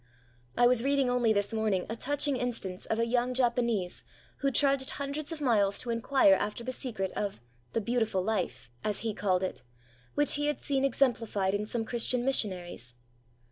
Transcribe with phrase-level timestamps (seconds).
[0.57, 4.03] I was reading only this morning a touching instance of a young Japanese
[4.37, 7.39] who trudged hundreds of miles to inquire after the secret of
[7.73, 9.61] 'the beautiful life' as he called it
[10.15, 12.95] which he had seen exemplified in some Christian missionaries.